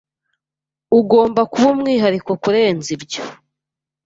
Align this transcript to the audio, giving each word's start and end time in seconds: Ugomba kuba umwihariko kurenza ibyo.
Ugomba 0.99 1.41
kuba 1.51 1.67
umwihariko 1.73 2.31
kurenza 2.43 2.87
ibyo. 2.95 3.21